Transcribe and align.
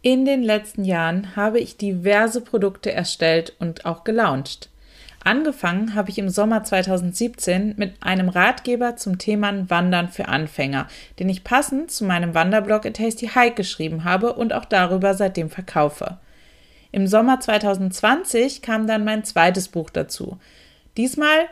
In 0.00 0.24
den 0.24 0.44
letzten 0.44 0.84
Jahren 0.84 1.34
habe 1.34 1.58
ich 1.58 1.76
diverse 1.76 2.40
Produkte 2.40 2.92
erstellt 2.92 3.54
und 3.58 3.84
auch 3.84 4.04
gelauncht. 4.04 4.70
Angefangen 5.24 5.96
habe 5.96 6.10
ich 6.10 6.18
im 6.18 6.28
Sommer 6.28 6.62
2017 6.62 7.74
mit 7.76 7.94
einem 8.00 8.28
Ratgeber 8.28 8.94
zum 8.96 9.18
Thema 9.18 9.68
Wandern 9.68 10.08
für 10.08 10.28
Anfänger, 10.28 10.86
den 11.18 11.28
ich 11.28 11.42
passend 11.42 11.90
zu 11.90 12.04
meinem 12.04 12.32
Wanderblog 12.34 12.86
A 12.86 12.90
Tasty 12.90 13.28
Hike 13.34 13.56
geschrieben 13.56 14.04
habe 14.04 14.34
und 14.34 14.52
auch 14.52 14.64
darüber 14.64 15.14
seitdem 15.14 15.50
verkaufe. 15.50 16.18
Im 16.92 17.08
Sommer 17.08 17.40
2020 17.40 18.62
kam 18.62 18.86
dann 18.86 19.04
mein 19.04 19.24
zweites 19.24 19.68
Buch 19.68 19.90
dazu. 19.90 20.38
Diesmal 20.96 21.46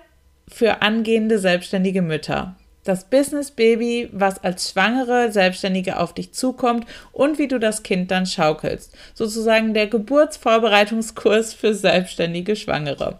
für 0.48 0.82
angehende 0.82 1.40
selbstständige 1.40 2.02
Mütter 2.02 2.56
das 2.88 3.04
Business 3.04 3.50
Baby, 3.50 4.08
was 4.12 4.42
als 4.42 4.70
Schwangere 4.70 5.32
Selbstständige 5.32 5.98
auf 5.98 6.14
dich 6.14 6.32
zukommt 6.32 6.86
und 7.12 7.38
wie 7.38 7.48
du 7.48 7.58
das 7.58 7.82
Kind 7.82 8.10
dann 8.10 8.26
schaukelst. 8.26 8.96
Sozusagen 9.14 9.74
der 9.74 9.86
Geburtsvorbereitungskurs 9.86 11.54
für 11.54 11.74
selbstständige 11.74 12.56
Schwangere. 12.56 13.18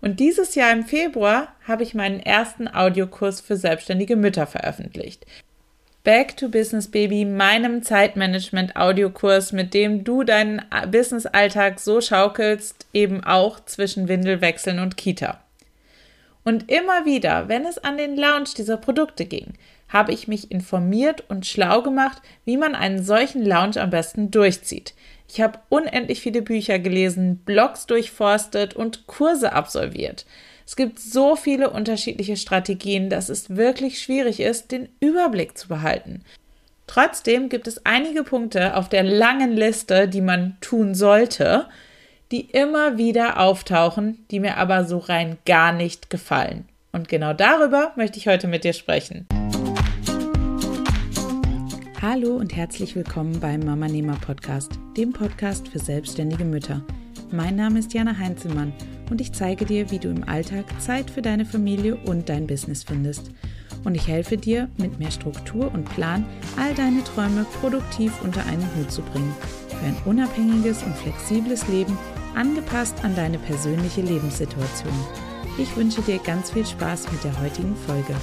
Und 0.00 0.20
dieses 0.20 0.54
Jahr 0.54 0.72
im 0.72 0.84
Februar 0.84 1.48
habe 1.66 1.82
ich 1.82 1.94
meinen 1.94 2.20
ersten 2.20 2.68
Audiokurs 2.68 3.40
für 3.40 3.56
selbstständige 3.56 4.16
Mütter 4.16 4.46
veröffentlicht. 4.46 5.26
Back 6.02 6.38
to 6.38 6.48
Business 6.48 6.88
Baby, 6.88 7.26
meinem 7.26 7.82
Zeitmanagement-Audiokurs, 7.82 9.52
mit 9.52 9.74
dem 9.74 10.02
du 10.02 10.22
deinen 10.22 10.62
Business-Alltag 10.90 11.78
so 11.78 12.00
schaukelst, 12.00 12.86
eben 12.94 13.22
auch 13.22 13.60
zwischen 13.66 14.08
Windelwechseln 14.08 14.78
und 14.78 14.96
Kita. 14.96 15.42
Und 16.50 16.68
immer 16.68 17.04
wieder, 17.04 17.48
wenn 17.48 17.64
es 17.64 17.78
an 17.78 17.96
den 17.96 18.16
Launch 18.16 18.54
dieser 18.54 18.76
Produkte 18.76 19.24
ging, 19.24 19.52
habe 19.88 20.12
ich 20.12 20.26
mich 20.26 20.50
informiert 20.50 21.22
und 21.28 21.46
schlau 21.46 21.80
gemacht, 21.80 22.20
wie 22.44 22.56
man 22.56 22.74
einen 22.74 23.04
solchen 23.04 23.46
Launch 23.46 23.78
am 23.78 23.90
besten 23.90 24.32
durchzieht. 24.32 24.94
Ich 25.28 25.40
habe 25.40 25.60
unendlich 25.68 26.20
viele 26.20 26.42
Bücher 26.42 26.80
gelesen, 26.80 27.36
Blogs 27.44 27.86
durchforstet 27.86 28.74
und 28.74 29.06
Kurse 29.06 29.52
absolviert. 29.52 30.26
Es 30.66 30.74
gibt 30.74 30.98
so 30.98 31.36
viele 31.36 31.70
unterschiedliche 31.70 32.36
Strategien, 32.36 33.10
dass 33.10 33.28
es 33.28 33.54
wirklich 33.54 34.00
schwierig 34.00 34.40
ist, 34.40 34.72
den 34.72 34.88
Überblick 34.98 35.56
zu 35.56 35.68
behalten. 35.68 36.24
Trotzdem 36.88 37.48
gibt 37.48 37.68
es 37.68 37.86
einige 37.86 38.24
Punkte 38.24 38.74
auf 38.74 38.88
der 38.88 39.04
langen 39.04 39.52
Liste, 39.52 40.08
die 40.08 40.20
man 40.20 40.56
tun 40.60 40.96
sollte, 40.96 41.68
die 42.30 42.42
immer 42.42 42.96
wieder 42.96 43.40
auftauchen, 43.40 44.24
die 44.30 44.38
mir 44.38 44.56
aber 44.56 44.84
so 44.84 44.98
rein 44.98 45.38
gar 45.44 45.72
nicht 45.72 46.10
gefallen. 46.10 46.68
Und 46.92 47.08
genau 47.08 47.32
darüber 47.32 47.92
möchte 47.96 48.18
ich 48.18 48.28
heute 48.28 48.46
mit 48.46 48.62
dir 48.62 48.72
sprechen. 48.72 49.26
Hallo 52.00 52.36
und 52.36 52.54
herzlich 52.54 52.94
willkommen 52.94 53.40
beim 53.40 53.60
Mama 53.60 53.88
Nehmer 53.88 54.16
Podcast, 54.24 54.72
dem 54.96 55.12
Podcast 55.12 55.68
für 55.68 55.80
selbstständige 55.80 56.44
Mütter. 56.44 56.82
Mein 57.32 57.56
Name 57.56 57.80
ist 57.80 57.92
Jana 57.92 58.16
Heinzelmann 58.16 58.72
und 59.10 59.20
ich 59.20 59.32
zeige 59.32 59.64
dir, 59.64 59.90
wie 59.90 59.98
du 59.98 60.08
im 60.08 60.26
Alltag 60.28 60.64
Zeit 60.80 61.10
für 61.10 61.22
deine 61.22 61.44
Familie 61.44 61.96
und 62.06 62.28
dein 62.28 62.46
Business 62.46 62.84
findest. 62.84 63.32
Und 63.84 63.94
ich 63.94 64.06
helfe 64.08 64.36
dir, 64.36 64.68
mit 64.78 64.98
mehr 64.98 65.10
Struktur 65.10 65.72
und 65.72 65.84
Plan 65.94 66.24
all 66.56 66.74
deine 66.74 67.02
Träume 67.02 67.44
produktiv 67.60 68.12
unter 68.22 68.44
einen 68.46 68.68
Hut 68.76 68.90
zu 68.90 69.02
bringen. 69.02 69.34
Für 69.68 69.86
ein 69.86 69.96
unabhängiges 70.04 70.82
und 70.82 70.94
flexibles 70.96 71.66
Leben 71.68 71.96
angepasst 72.34 73.04
an 73.04 73.14
deine 73.14 73.38
persönliche 73.38 74.00
Lebenssituation. 74.00 74.94
Ich 75.58 75.76
wünsche 75.76 76.02
dir 76.02 76.18
ganz 76.18 76.50
viel 76.50 76.64
Spaß 76.64 77.10
mit 77.12 77.22
der 77.24 77.40
heutigen 77.40 77.76
Folge. 77.76 78.14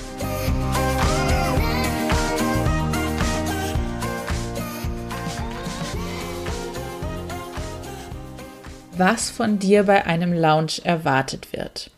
Was 8.98 9.30
von 9.30 9.60
dir 9.60 9.84
bei 9.84 10.06
einem 10.06 10.34
Launch 10.34 10.82
erwartet 10.84 11.54
wird. 11.54 11.92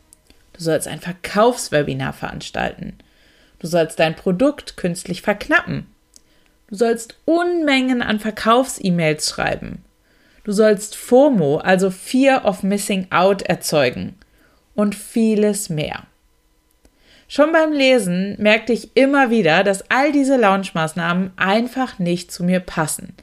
Du 0.52 0.62
sollst 0.62 0.86
ein 0.86 1.00
Verkaufswebinar 1.00 2.12
veranstalten. 2.12 2.98
Du 3.58 3.66
sollst 3.66 3.98
dein 3.98 4.14
Produkt 4.14 4.76
künstlich 4.76 5.22
verknappen. 5.22 5.86
Du 6.68 6.76
sollst 6.76 7.16
Unmengen 7.24 8.02
an 8.02 8.20
Verkaufs-E-Mails 8.20 9.30
schreiben. 9.30 9.82
Du 10.44 10.52
sollst 10.52 10.96
FOMO, 10.96 11.58
also 11.58 11.90
Fear 11.90 12.44
of 12.44 12.62
Missing 12.62 13.08
Out, 13.10 13.42
erzeugen 13.42 14.16
und 14.74 14.94
vieles 14.94 15.68
mehr. 15.68 16.04
Schon 17.28 17.52
beim 17.52 17.72
Lesen 17.72 18.34
merkte 18.38 18.72
ich 18.72 18.96
immer 18.96 19.30
wieder, 19.30 19.62
dass 19.62 19.88
all 19.90 20.10
diese 20.10 20.36
Launchmaßnahmen 20.36 21.32
einfach 21.36 21.98
nicht 21.98 22.32
zu 22.32 22.42
mir 22.42 22.60
passen. 22.60 23.14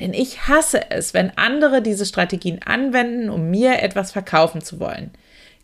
Denn 0.00 0.14
ich 0.14 0.48
hasse 0.48 0.90
es, 0.90 1.12
wenn 1.12 1.36
andere 1.36 1.82
diese 1.82 2.06
Strategien 2.06 2.60
anwenden, 2.64 3.28
um 3.28 3.50
mir 3.50 3.82
etwas 3.82 4.12
verkaufen 4.12 4.62
zu 4.62 4.80
wollen. 4.80 5.10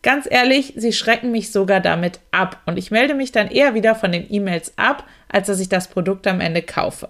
Ganz 0.02 0.28
ehrlich, 0.30 0.74
sie 0.76 0.92
schrecken 0.92 1.32
mich 1.32 1.50
sogar 1.50 1.80
damit 1.80 2.20
ab 2.32 2.60
und 2.66 2.76
ich 2.76 2.90
melde 2.90 3.14
mich 3.14 3.32
dann 3.32 3.50
eher 3.50 3.74
wieder 3.74 3.94
von 3.94 4.12
den 4.12 4.30
E-Mails 4.30 4.74
ab, 4.76 5.08
als 5.28 5.46
dass 5.46 5.58
ich 5.58 5.68
das 5.68 5.88
Produkt 5.88 6.26
am 6.26 6.40
Ende 6.40 6.62
kaufe. 6.62 7.08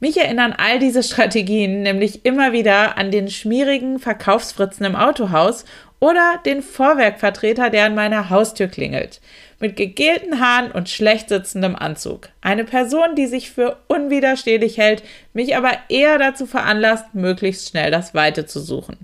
Mich 0.00 0.16
erinnern 0.18 0.54
all 0.56 0.78
diese 0.78 1.02
Strategien 1.02 1.82
nämlich 1.82 2.24
immer 2.24 2.52
wieder 2.52 2.98
an 2.98 3.10
den 3.10 3.28
schmierigen 3.30 3.98
Verkaufsfritzen 3.98 4.84
im 4.84 4.96
Autohaus 4.96 5.64
oder 6.00 6.40
den 6.44 6.62
Vorwerkvertreter, 6.62 7.70
der 7.70 7.86
an 7.86 7.94
meiner 7.94 8.28
Haustür 8.28 8.66
klingelt. 8.66 9.20
Mit 9.60 9.76
gegelten 9.76 10.40
Haaren 10.40 10.70
und 10.72 10.90
schlecht 10.90 11.30
sitzendem 11.30 11.76
Anzug. 11.76 12.28
Eine 12.42 12.64
Person, 12.64 13.14
die 13.16 13.26
sich 13.26 13.50
für 13.50 13.78
unwiderstehlich 13.88 14.76
hält, 14.76 15.02
mich 15.32 15.56
aber 15.56 15.70
eher 15.88 16.18
dazu 16.18 16.44
veranlasst, 16.44 17.14
möglichst 17.14 17.70
schnell 17.70 17.90
das 17.90 18.12
Weite 18.12 18.44
zu 18.44 18.60
suchen. 18.60 18.98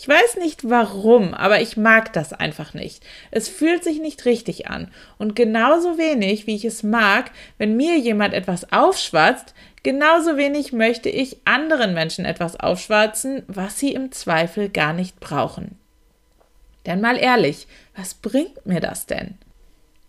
Ich 0.00 0.08
weiß 0.08 0.36
nicht 0.36 0.70
warum, 0.70 1.34
aber 1.34 1.60
ich 1.60 1.76
mag 1.76 2.14
das 2.14 2.32
einfach 2.32 2.72
nicht. 2.72 3.04
Es 3.30 3.50
fühlt 3.50 3.84
sich 3.84 4.00
nicht 4.00 4.24
richtig 4.24 4.66
an. 4.66 4.90
Und 5.18 5.36
genauso 5.36 5.98
wenig, 5.98 6.46
wie 6.46 6.54
ich 6.54 6.64
es 6.64 6.82
mag, 6.82 7.30
wenn 7.58 7.76
mir 7.76 7.98
jemand 7.98 8.32
etwas 8.32 8.72
aufschwatzt, 8.72 9.52
genauso 9.82 10.38
wenig 10.38 10.72
möchte 10.72 11.10
ich 11.10 11.36
anderen 11.44 11.92
Menschen 11.92 12.24
etwas 12.24 12.58
aufschwatzen, 12.58 13.42
was 13.46 13.78
sie 13.78 13.92
im 13.92 14.10
Zweifel 14.10 14.70
gar 14.70 14.94
nicht 14.94 15.20
brauchen. 15.20 15.76
Denn 16.86 17.02
mal 17.02 17.18
ehrlich, 17.18 17.66
was 17.94 18.14
bringt 18.14 18.64
mir 18.64 18.80
das 18.80 19.04
denn? 19.04 19.36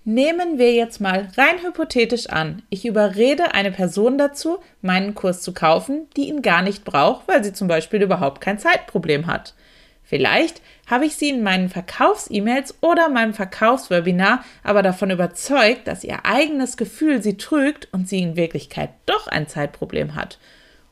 Nehmen 0.05 0.57
wir 0.57 0.71
jetzt 0.73 1.01
mal 1.01 1.27
rein 1.35 1.61
hypothetisch 1.63 2.27
an, 2.27 2.63
ich 2.69 2.85
überrede 2.85 3.53
eine 3.53 3.73
Person 3.73 4.17
dazu, 4.17 4.59
meinen 4.81 5.15
Kurs 5.15 5.41
zu 5.41 5.53
kaufen, 5.53 6.07
die 6.15 6.29
ihn 6.29 6.41
gar 6.41 6.61
nicht 6.61 6.85
braucht, 6.85 7.27
weil 7.27 7.43
sie 7.43 7.51
zum 7.51 7.67
Beispiel 7.67 8.01
überhaupt 8.01 8.39
kein 8.39 8.57
Zeitproblem 8.57 9.27
hat. 9.27 9.53
Vielleicht 10.11 10.61
habe 10.87 11.05
ich 11.05 11.15
sie 11.15 11.29
in 11.29 11.41
meinen 11.41 11.69
Verkaufs-E-Mails 11.69 12.75
oder 12.81 13.07
meinem 13.07 13.33
Verkaufswebinar 13.33 14.43
aber 14.61 14.83
davon 14.83 15.09
überzeugt, 15.09 15.87
dass 15.87 16.03
ihr 16.03 16.25
eigenes 16.25 16.75
Gefühl 16.75 17.23
sie 17.23 17.37
trügt 17.37 17.87
und 17.93 18.09
sie 18.09 18.19
in 18.19 18.35
Wirklichkeit 18.35 18.89
doch 19.05 19.27
ein 19.27 19.47
Zeitproblem 19.47 20.15
hat. 20.15 20.37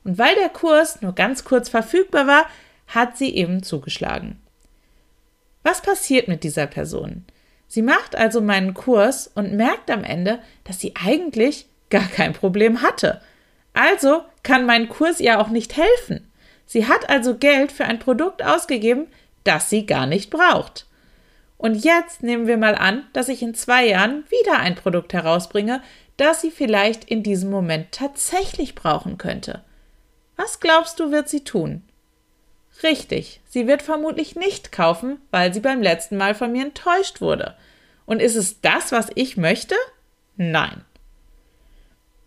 Und 0.06 0.18
weil 0.18 0.34
der 0.36 0.48
Kurs 0.48 1.02
nur 1.02 1.14
ganz 1.16 1.44
kurz 1.44 1.68
verfügbar 1.68 2.28
war, 2.28 2.46
hat 2.88 3.18
sie 3.18 3.36
eben 3.36 3.62
zugeschlagen. 3.62 4.40
Was 5.64 5.82
passiert 5.82 6.30
mit 6.30 6.46
dieser 6.46 6.66
Person? 6.66 7.26
Sie 7.68 7.82
macht 7.82 8.16
also 8.16 8.40
meinen 8.40 8.74
Kurs 8.74 9.30
und 9.36 9.52
merkt 9.52 9.92
am 9.92 10.06
Ende, 10.06 10.40
dass 10.64 10.80
sie 10.80 10.94
eigentlich 10.96 11.66
gar 11.90 12.08
kein 12.08 12.32
Problem 12.32 12.84
hatte. 12.84 13.20
Also 13.74 14.24
kann 14.44 14.66
mein 14.66 14.88
Kurs 14.88 15.20
ihr 15.20 15.42
auch 15.42 15.50
nicht 15.50 15.76
helfen. 15.76 16.29
Sie 16.72 16.86
hat 16.86 17.10
also 17.10 17.36
Geld 17.36 17.72
für 17.72 17.86
ein 17.86 17.98
Produkt 17.98 18.44
ausgegeben, 18.44 19.08
das 19.44 19.72
sie 19.72 19.88
gar 19.88 20.06
nicht 20.06 20.30
braucht. 20.30 20.86
Und 21.58 21.84
jetzt 21.84 22.22
nehmen 22.22 22.46
wir 22.46 22.58
mal 22.58 22.76
an, 22.76 23.08
dass 23.12 23.28
ich 23.28 23.42
in 23.42 23.56
zwei 23.56 23.88
Jahren 23.88 24.24
wieder 24.30 24.60
ein 24.60 24.76
Produkt 24.76 25.14
herausbringe, 25.14 25.82
das 26.18 26.42
sie 26.42 26.52
vielleicht 26.52 27.06
in 27.06 27.24
diesem 27.24 27.50
Moment 27.50 27.92
tatsächlich 27.92 28.76
brauchen 28.76 29.18
könnte. 29.18 29.64
Was 30.36 30.60
glaubst 30.60 31.00
du, 31.00 31.10
wird 31.10 31.28
sie 31.28 31.44
tun? 31.44 31.82
Richtig, 32.84 33.42
sie 33.46 33.66
wird 33.66 33.82
vermutlich 33.82 34.36
nicht 34.36 34.72
kaufen, 34.72 35.20
weil 35.32 35.52
sie 35.52 35.62
beim 35.62 35.82
letzten 35.82 36.18
Mal 36.18 36.36
von 36.36 36.52
mir 36.52 36.64
enttäuscht 36.64 37.20
wurde. 37.20 37.56
Und 38.06 38.22
ist 38.22 38.36
es 38.36 38.62
das, 38.62 38.92
was 38.92 39.08
ich 39.16 39.38
möchte? 39.38 39.74
Nein. 40.38 40.86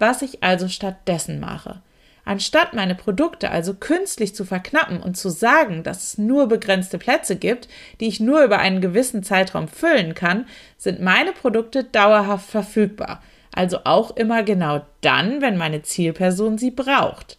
Was 0.00 0.20
ich 0.20 0.42
also 0.42 0.66
stattdessen 0.66 1.38
mache, 1.38 1.80
Anstatt 2.24 2.72
meine 2.72 2.94
Produkte 2.94 3.50
also 3.50 3.74
künstlich 3.74 4.34
zu 4.34 4.44
verknappen 4.44 5.02
und 5.02 5.16
zu 5.16 5.28
sagen, 5.28 5.82
dass 5.82 6.04
es 6.04 6.18
nur 6.18 6.46
begrenzte 6.46 6.98
Plätze 6.98 7.36
gibt, 7.36 7.68
die 8.00 8.06
ich 8.06 8.20
nur 8.20 8.44
über 8.44 8.58
einen 8.58 8.80
gewissen 8.80 9.24
Zeitraum 9.24 9.66
füllen 9.66 10.14
kann, 10.14 10.46
sind 10.78 11.00
meine 11.00 11.32
Produkte 11.32 11.82
dauerhaft 11.82 12.48
verfügbar. 12.48 13.22
Also 13.52 13.80
auch 13.84 14.16
immer 14.16 14.44
genau 14.44 14.86
dann, 15.00 15.42
wenn 15.42 15.56
meine 15.56 15.82
Zielperson 15.82 16.58
sie 16.58 16.70
braucht. 16.70 17.38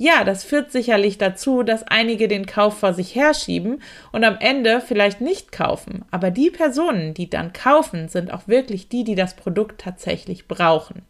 Ja, 0.00 0.22
das 0.22 0.44
führt 0.44 0.70
sicherlich 0.70 1.18
dazu, 1.18 1.64
dass 1.64 1.82
einige 1.82 2.28
den 2.28 2.46
Kauf 2.46 2.78
vor 2.78 2.94
sich 2.94 3.16
herschieben 3.16 3.82
und 4.12 4.22
am 4.22 4.36
Ende 4.38 4.80
vielleicht 4.80 5.20
nicht 5.20 5.50
kaufen. 5.50 6.04
Aber 6.12 6.30
die 6.30 6.50
Personen, 6.50 7.14
die 7.14 7.28
dann 7.28 7.52
kaufen, 7.52 8.08
sind 8.08 8.32
auch 8.32 8.46
wirklich 8.46 8.88
die, 8.88 9.02
die 9.02 9.16
das 9.16 9.34
Produkt 9.34 9.80
tatsächlich 9.80 10.46
brauchen. 10.46 11.02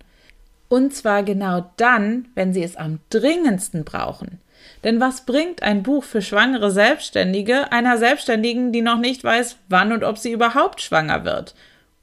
Und 0.69 0.95
zwar 0.95 1.23
genau 1.23 1.71
dann, 1.77 2.29
wenn 2.35 2.53
sie 2.53 2.63
es 2.63 2.77
am 2.77 3.01
dringendsten 3.11 3.85
brauchen. 3.85 4.41
Denn 4.85 5.01
was 5.01 5.23
bringt 5.25 5.63
ein 5.63 5.83
Buch 5.83 6.05
für 6.05 6.23
schwangere 6.23 6.71
Selbstständige 6.71 7.73
einer 7.73 7.97
Selbstständigen, 7.97 8.73
die 8.73 8.83
noch 8.83 8.99
nicht 8.99 9.25
weiß, 9.25 9.57
wann 9.69 9.93
und 9.93 10.05
ob 10.05 10.19
sie 10.19 10.33
überhaupt 10.33 10.81
schwanger 10.81 11.25
wird? 11.25 11.55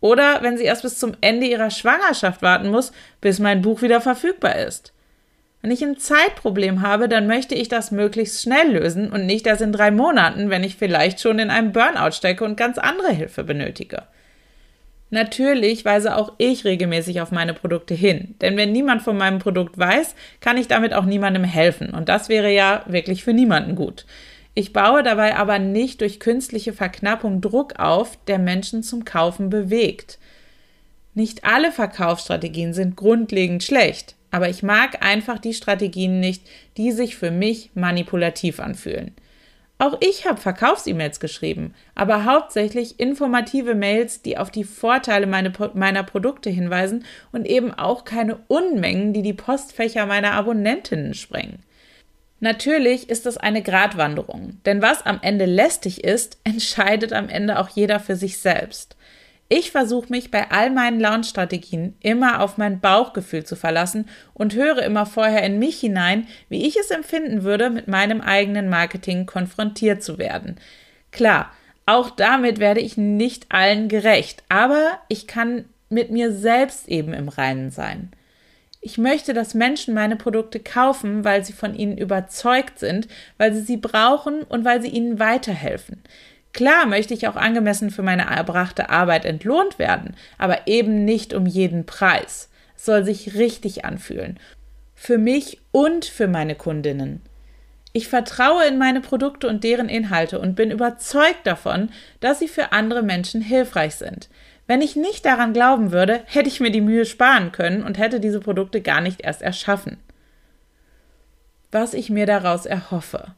Oder 0.01 0.41
wenn 0.41 0.57
sie 0.57 0.65
erst 0.65 0.81
bis 0.81 1.00
zum 1.00 1.13
Ende 1.21 1.47
ihrer 1.47 1.69
Schwangerschaft 1.69 2.41
warten 2.41 2.69
muss, 2.69 2.91
bis 3.21 3.39
mein 3.39 3.62
Buch 3.62 3.81
wieder 3.81 4.01
verfügbar 4.01 4.56
ist? 4.57 4.94
Wenn 5.62 5.71
ich 5.71 5.83
ein 5.83 5.97
Zeitproblem 5.97 6.83
habe, 6.83 7.09
dann 7.09 7.25
möchte 7.25 7.56
ich 7.56 7.69
das 7.69 7.89
möglichst 7.89 8.41
schnell 8.41 8.73
lösen 8.73 9.12
und 9.12 9.25
nicht 9.25 9.47
erst 9.47 9.63
in 9.63 9.71
drei 9.71 9.89
Monaten, 9.89 10.51
wenn 10.51 10.63
ich 10.63 10.75
vielleicht 10.75 11.19
schon 11.19 11.39
in 11.39 11.50
einem 11.50 11.71
Burnout 11.71 12.12
stecke 12.12 12.44
und 12.44 12.56
ganz 12.56 12.77
andere 12.77 13.12
Hilfe 13.12 13.44
benötige. 13.44 14.03
Natürlich 15.15 15.85
weise 15.85 16.17
auch 16.17 16.33
ich 16.39 16.65
regelmäßig 16.65 17.21
auf 17.21 17.31
meine 17.31 17.53
Produkte 17.53 17.94
hin, 17.94 18.35
denn 18.41 18.57
wenn 18.57 18.73
niemand 18.73 19.01
von 19.01 19.15
meinem 19.15 19.39
Produkt 19.39 19.77
weiß, 19.77 20.13
kann 20.41 20.57
ich 20.57 20.67
damit 20.67 20.94
auch 20.94 21.06
niemandem 21.06 21.45
helfen 21.45 21.91
und 21.91 22.09
das 22.09 22.27
wäre 22.27 22.51
ja 22.51 22.83
wirklich 22.85 23.23
für 23.23 23.31
niemanden 23.31 23.75
gut. 23.75 24.06
Ich 24.56 24.73
baue 24.73 25.03
dabei 25.03 25.38
aber 25.38 25.57
nicht 25.57 26.01
durch 26.01 26.19
künstliche 26.19 26.73
Verknappung 26.73 27.39
Druck 27.39 27.79
auf, 27.79 28.17
der 28.25 28.39
Menschen 28.39 28.83
zum 28.83 29.06
Kaufen 29.06 29.50
bewegt. 29.50 30.19
Nicht 31.13 31.45
alle 31.45 31.71
Verkaufsstrategien 31.71 32.73
sind 32.73 32.97
grundlegend 32.97 33.63
schlecht, 33.63 34.15
aber 34.31 34.50
ich 34.50 34.63
mag 34.63 35.01
einfach 35.01 35.39
die 35.39 35.53
Strategien 35.53 36.19
nicht, 36.19 36.41
die 36.75 36.91
sich 36.91 37.15
für 37.15 37.31
mich 37.31 37.69
manipulativ 37.73 38.59
anfühlen. 38.59 39.15
Auch 39.77 39.98
ich 40.00 40.25
habe 40.25 40.39
Verkaufs-E-Mails 40.39 41.19
geschrieben, 41.19 41.74
aber 41.95 42.24
hauptsächlich 42.24 43.00
informative 43.00 43.75
Mails, 43.75 44.22
die 44.22 44.38
auf 44.38 44.50
die 44.50 44.63
Vorteile 44.63 45.27
meine, 45.27 45.51
meiner 45.74 46.04
Produkte 46.04 46.50
hinweisen 46.50 47.04
und 47.33 47.45
eben 47.45 47.74
auch 47.74 48.06
keine 48.06 48.39
Unmengen, 48.48 49.12
die 49.12 49.22
die 49.22 49.33
Postfächer 49.33 50.06
meiner 50.06 50.31
Abonnentinnen 50.31 51.13
sprengen. 51.13 51.60
Natürlich 52.39 53.10
ist 53.10 53.25
es 53.25 53.38
eine 53.38 53.62
Gratwanderung, 53.62 54.60
denn 54.66 54.81
was 54.81 55.06
am 55.06 55.19
Ende 55.22 55.45
lästig 55.45 56.04
ist, 56.04 56.38
entscheidet 56.45 57.12
am 57.12 57.27
Ende 57.27 57.60
auch 57.60 57.69
jeder 57.69 58.00
für 58.00 58.16
sich 58.16 58.38
selbst. 58.38 58.95
Ich 59.47 59.69
versuche 59.69 60.09
mich 60.09 60.31
bei 60.31 60.50
all 60.50 60.71
meinen 60.71 61.00
Launch-Strategien 61.00 61.95
immer 62.01 62.42
auf 62.42 62.57
mein 62.57 62.80
Bauchgefühl 62.80 63.44
zu 63.44 63.56
verlassen 63.56 64.09
und 64.33 64.56
höre 64.56 64.81
immer 64.81 65.06
vorher 65.06 65.44
in 65.44 65.59
mich 65.59 65.80
hinein, 65.80 66.27
wie 66.50 66.65
ich 66.65 66.77
es 66.77 66.89
empfinden 66.89 67.44
würde, 67.44 67.69
mit 67.69 67.88
meinem 67.88 68.21
eigenen 68.21 68.69
Marketing 68.69 69.27
konfrontiert 69.27 70.03
zu 70.03 70.18
werden. 70.18 70.56
Klar, 71.12 71.51
auch 71.86 72.09
damit 72.09 72.59
werde 72.59 72.81
ich 72.81 72.97
nicht 72.97 73.45
allen 73.50 73.88
gerecht, 73.88 74.44
aber 74.50 74.97
ich 75.09 75.27
kann 75.27 75.65
mit 75.89 76.09
mir 76.09 76.31
selbst 76.31 76.88
eben 76.88 77.13
im 77.13 77.30
Reinen 77.30 77.69
sein. 77.69 78.12
Ich 78.81 78.98
möchte, 78.98 79.33
dass 79.33 79.53
Menschen 79.53 79.94
meine 79.94 80.15
Produkte 80.15 80.59
kaufen, 80.59 81.24
weil 81.24 81.45
sie 81.45 81.53
von 81.53 81.75
ihnen 81.75 81.98
überzeugt 81.98 82.80
sind, 82.80 83.07
weil 83.38 83.53
sie 83.53 83.62
sie 83.62 83.77
brauchen 83.77 84.41
und 84.44 84.65
weil 84.65 84.81
sie 84.81 84.89
ihnen 84.89 85.19
weiterhelfen. 85.19 86.03
Klar 86.56 86.86
möchte 86.86 87.13
ich 87.13 87.28
auch 87.28 87.36
angemessen 87.36 87.92
für 87.92 88.02
meine 88.02 88.34
erbrachte 88.34 88.90
Arbeit 88.90 89.25
entlohnt 89.25 89.78
werden, 89.78 90.16
aber 90.38 90.68
eben 90.68 91.04
nicht 91.04 91.34
um 91.34 91.46
jeden 91.46 91.86
Preis. 91.86 92.50
Es 92.78 92.86
soll 92.86 93.04
sich 93.04 93.36
richtig 93.36 93.84
anfühlen. 93.84 94.40
Für 94.96 95.18
mich 95.18 95.60
und 95.74 96.06
für 96.06 96.30
meine 96.30 96.56
Kundinnen. 96.56 97.22
Ich 97.92 98.07
vertraue 98.07 98.66
in 98.68 98.78
meine 98.78 99.02
Produkte 99.02 99.50
und 99.50 99.66
deren 99.66 99.90
Inhalte 99.90 100.40
und 100.40 100.56
bin 100.56 100.72
überzeugt 100.72 101.46
davon, 101.46 101.90
dass 102.22 102.40
sie 102.40 102.48
für 102.48 102.72
andere 102.72 103.04
Menschen 103.04 103.42
hilfreich 103.42 103.96
sind. 103.96 104.30
Wenn 104.66 104.81
ich 104.81 104.96
nicht 104.96 105.25
daran 105.25 105.51
glauben 105.51 105.92
würde, 105.92 106.22
hätte 106.24 106.48
ich 106.48 106.62
mir 106.62 106.72
die 106.72 106.80
Mühe 106.80 107.04
sparen 107.04 107.51
können 107.51 107.84
und 107.84 107.98
hätte 107.98 108.22
diese 108.22 108.40
Produkte 108.40 108.80
gar 108.80 109.01
nicht 109.01 109.19
erst 109.25 109.42
erschaffen. 109.42 109.98
Was 111.74 111.94
ich 111.94 112.10
mir 112.10 112.25
daraus 112.25 112.66
erhoffe. 112.66 113.36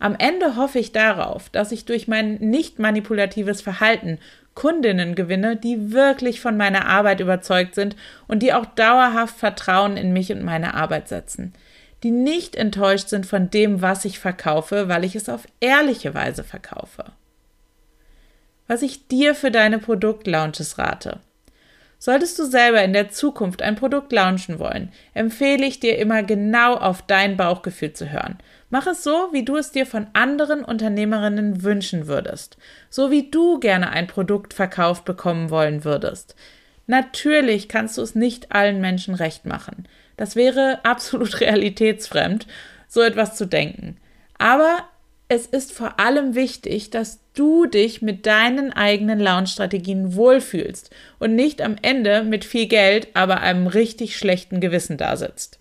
Am 0.00 0.16
Ende 0.18 0.56
hoffe 0.56 0.78
ich 0.78 0.92
darauf, 0.92 1.50
dass 1.50 1.72
ich 1.72 1.84
durch 1.84 2.08
mein 2.08 2.36
nicht 2.36 2.78
manipulatives 2.78 3.60
Verhalten 3.60 4.18
Kundinnen 4.54 5.14
gewinne, 5.14 5.56
die 5.56 5.92
wirklich 5.92 6.40
von 6.40 6.56
meiner 6.56 6.86
Arbeit 6.86 7.20
überzeugt 7.20 7.74
sind 7.74 7.96
und 8.26 8.42
die 8.42 8.52
auch 8.52 8.64
dauerhaft 8.66 9.38
Vertrauen 9.38 9.96
in 9.96 10.12
mich 10.12 10.32
und 10.32 10.42
meine 10.42 10.74
Arbeit 10.74 11.08
setzen, 11.08 11.52
die 12.02 12.10
nicht 12.10 12.56
enttäuscht 12.56 13.08
sind 13.08 13.26
von 13.26 13.50
dem, 13.50 13.82
was 13.82 14.06
ich 14.06 14.18
verkaufe, 14.18 14.88
weil 14.88 15.04
ich 15.04 15.14
es 15.14 15.28
auf 15.28 15.46
ehrliche 15.60 16.14
Weise 16.14 16.44
verkaufe. 16.44 17.04
Was 18.66 18.82
ich 18.82 19.06
dir 19.06 19.34
für 19.34 19.50
deine 19.50 19.78
Produktlaunches 19.78 20.78
rate. 20.78 21.20
Solltest 22.02 22.38
du 22.38 22.46
selber 22.46 22.82
in 22.82 22.94
der 22.94 23.10
Zukunft 23.10 23.60
ein 23.60 23.76
Produkt 23.76 24.10
launchen 24.10 24.58
wollen, 24.58 24.90
empfehle 25.12 25.66
ich 25.66 25.80
dir 25.80 25.98
immer 25.98 26.22
genau 26.22 26.74
auf 26.74 27.02
dein 27.02 27.36
Bauchgefühl 27.36 27.92
zu 27.92 28.10
hören. 28.10 28.38
Mach 28.70 28.86
es 28.86 29.04
so, 29.04 29.28
wie 29.32 29.44
du 29.44 29.58
es 29.58 29.70
dir 29.70 29.84
von 29.84 30.06
anderen 30.14 30.64
Unternehmerinnen 30.64 31.62
wünschen 31.62 32.06
würdest, 32.06 32.56
so 32.88 33.10
wie 33.10 33.30
du 33.30 33.60
gerne 33.60 33.90
ein 33.90 34.06
Produkt 34.06 34.54
verkauft 34.54 35.04
bekommen 35.04 35.50
wollen 35.50 35.84
würdest. 35.84 36.34
Natürlich 36.86 37.68
kannst 37.68 37.98
du 37.98 38.02
es 38.02 38.14
nicht 38.14 38.50
allen 38.50 38.80
Menschen 38.80 39.14
recht 39.14 39.44
machen. 39.44 39.86
Das 40.16 40.36
wäre 40.36 40.80
absolut 40.84 41.42
realitätsfremd, 41.42 42.46
so 42.88 43.02
etwas 43.02 43.36
zu 43.36 43.46
denken. 43.46 43.98
Aber 44.38 44.88
es 45.30 45.46
ist 45.46 45.72
vor 45.72 46.00
allem 46.00 46.34
wichtig, 46.34 46.90
dass 46.90 47.20
du 47.34 47.64
dich 47.64 48.02
mit 48.02 48.26
deinen 48.26 48.72
eigenen 48.72 49.20
Launch-Strategien 49.20 50.16
wohlfühlst 50.16 50.90
und 51.20 51.36
nicht 51.36 51.62
am 51.62 51.76
Ende 51.82 52.24
mit 52.24 52.44
viel 52.44 52.66
Geld, 52.66 53.06
aber 53.14 53.40
einem 53.40 53.68
richtig 53.68 54.16
schlechten 54.16 54.60
Gewissen 54.60 54.96
dasitzt. 54.96 55.60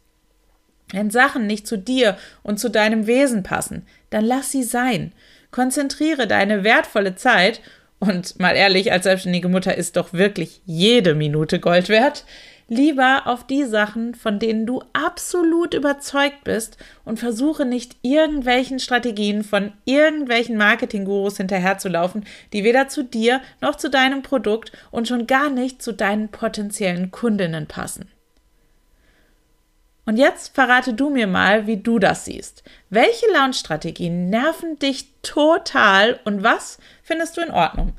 Wenn 0.92 1.12
Sachen 1.12 1.45
nicht 1.45 1.68
zu 1.68 1.77
dir 1.77 2.18
und 2.42 2.60
zu 2.60 2.69
deinem 2.69 3.06
Wesen 3.06 3.44
passen, 3.44 3.86
dann 4.10 4.25
lass 4.25 4.51
sie 4.51 4.63
sein. 4.63 5.13
Konzentriere 5.51 6.25
deine 6.25 6.63
wertvolle 6.63 7.13
Zeit 7.13 7.62
und 8.00 8.39
mal 8.39 8.56
ehrlich, 8.56 8.92
als 8.92 9.04
selbstständige 9.04 9.50
Mutter 9.50 9.77
ist 9.77 9.98
doch 9.98 10.13
wirklich 10.13 10.62
jede 10.66 11.13
Minute 11.13 11.60
Gold 11.60 11.89
wert, 11.89 12.25
lieber 12.69 13.24
auf 13.25 13.45
die 13.45 13.66
Sachen, 13.66 14.16
von 14.16 14.39
denen 14.39 14.66
du 14.66 14.81
absolut 14.94 15.74
überzeugt 15.74 16.44
bist 16.44 16.77
und 17.04 17.19
versuche 17.19 17.66
nicht 17.66 17.98
irgendwelchen 18.04 18.80
Strategien 18.80 19.44
von 19.44 19.74
irgendwelchen 19.86 20.56
Marketinggurus 20.56 21.38
hinterherzulaufen, 21.38 22.25
die 22.54 22.63
weder 22.63 22.88
zu 22.88 23.04
dir 23.04 23.42
noch 23.60 23.75
zu 23.75 23.89
deinem 23.89 24.21
Produkt 24.21 24.71
und 24.92 25.07
schon 25.07 25.27
gar 25.27 25.50
nicht 25.50 25.81
zu 25.81 25.92
deinen 25.92 26.30
potenziellen 26.30 27.12
Kundinnen 27.12 27.68
passen. 27.68 28.10
Und 30.06 30.18
jetzt 30.18 30.56
verrate 30.56 30.94
du 30.94 31.10
mir 31.10 31.27
mal, 31.27 31.68
wie 31.68 31.77
du 31.77 32.00
das 32.00 32.25
siehst. 32.25 32.63
Welche 32.89 33.27
Launch-Strategien 33.31 34.30
nerven 34.30 34.80
dich 34.80 35.07
total 35.21 36.19
und 36.23 36.42
was 36.42 36.80
findest 37.04 37.38
du 37.38 37.42
in 37.42 37.52
Ordnung? 37.52 37.94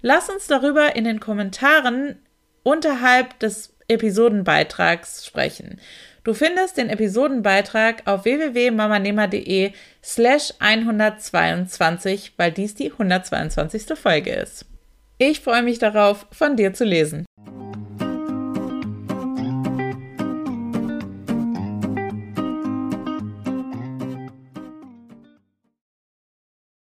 Lass 0.00 0.28
uns 0.28 0.46
darüber 0.46 0.94
in 0.94 1.04
den 1.04 1.18
Kommentaren 1.18 2.20
unterhalb 2.62 3.38
des 3.40 3.75
Episodenbeitrags 3.88 5.26
sprechen. 5.26 5.80
Du 6.24 6.34
findest 6.34 6.76
den 6.76 6.88
Episodenbeitrag 6.88 8.02
auf 8.04 8.24
www.mamanehmer.de 8.24 9.72
slash 10.02 10.54
122, 10.58 12.32
weil 12.36 12.50
dies 12.50 12.74
die 12.74 12.90
122. 12.90 13.96
Folge 13.96 14.32
ist. 14.32 14.64
Ich 15.18 15.40
freue 15.40 15.62
mich 15.62 15.78
darauf, 15.78 16.26
von 16.32 16.56
dir 16.56 16.74
zu 16.74 16.84
lesen. 16.84 17.26